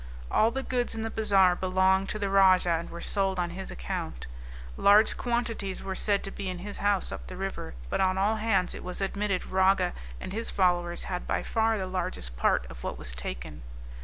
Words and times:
All 0.31 0.49
the 0.49 0.63
goods 0.63 0.95
in 0.95 1.03
the 1.03 1.11
bazaar 1.11 1.55
belonged 1.55 2.09
to 2.09 2.17
the 2.17 2.31
rajah, 2.31 2.71
and 2.71 2.89
were 2.89 3.01
sold 3.01 3.37
on 3.37 3.51
his 3.51 3.69
account; 3.69 4.25
large 4.75 5.15
quantities 5.15 5.83
were 5.83 5.93
said 5.93 6.23
to 6.23 6.31
be 6.31 6.49
in 6.49 6.57
his 6.57 6.79
house 6.79 7.11
up 7.11 7.27
the 7.27 7.37
river; 7.37 7.75
but 7.87 8.01
on 8.01 8.17
all 8.17 8.37
hands 8.37 8.73
it 8.73 8.83
was 8.83 8.99
admitted 8.99 9.45
Raga 9.45 9.93
and 10.19 10.33
his 10.33 10.49
followers 10.49 11.03
had 11.03 11.27
by 11.27 11.43
far 11.43 11.77
the 11.77 11.85
largest 11.85 12.35
part 12.35 12.65
of 12.67 12.83
what 12.83 12.97
was 12.97 13.13
taken. 13.13 13.61